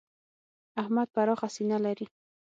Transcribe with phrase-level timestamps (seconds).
[0.81, 2.05] احمد پراخه سینه لري.